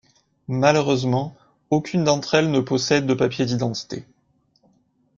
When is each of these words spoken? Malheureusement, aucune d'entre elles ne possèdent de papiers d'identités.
Malheureusement, 0.47 1.35
aucune 1.69 2.03
d'entre 2.03 2.33
elles 2.33 2.49
ne 2.49 2.59
possèdent 2.59 3.05
de 3.05 3.13
papiers 3.13 3.45
d'identités. 3.45 4.03